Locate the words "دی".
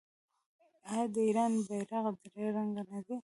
3.05-3.15